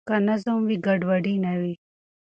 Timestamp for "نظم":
0.27-0.57